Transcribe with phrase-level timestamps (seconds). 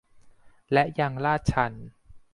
[0.73, 1.71] และยังลาดชัน